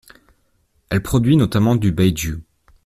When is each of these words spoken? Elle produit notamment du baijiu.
Elle 0.89 1.03
produit 1.03 1.37
notamment 1.37 1.75
du 1.75 1.91
baijiu. 1.91 2.43